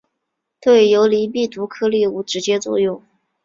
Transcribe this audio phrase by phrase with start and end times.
[0.59, 3.03] 对游离病毒颗粒无直接作用。